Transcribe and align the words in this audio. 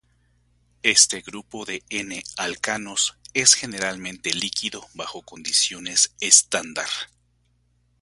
Este 0.81 1.21
grupo 1.21 1.63
de 1.63 1.83
n-alcanos 1.91 3.19
es 3.35 3.53
generalmente 3.53 4.33
líquido 4.33 4.87
bajo 4.95 5.21
condiciones 5.21 6.15
estándar. 6.19 6.89